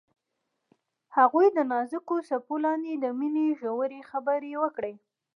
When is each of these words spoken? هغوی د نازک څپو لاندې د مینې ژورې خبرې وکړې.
هغوی 1.17 1.47
د 1.53 1.59
نازک 1.71 2.09
څپو 2.27 2.55
لاندې 2.65 2.91
د 2.95 3.05
مینې 3.19 3.47
ژورې 3.59 3.99
خبرې 4.09 4.51
وکړې. 4.63 4.93